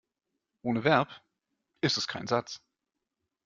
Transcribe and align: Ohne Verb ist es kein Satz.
Ohne 0.65 0.83
Verb 0.83 1.09
ist 1.81 1.97
es 1.97 2.07
kein 2.07 2.25
Satz. 2.25 2.59